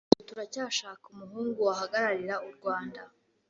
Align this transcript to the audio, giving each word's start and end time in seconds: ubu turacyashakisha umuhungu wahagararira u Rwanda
ubu 0.13 0.23
turacyashakisha 0.29 1.07
umuhungu 1.11 1.57
wahagararira 1.67 2.35
u 2.47 2.49
Rwanda 2.57 3.01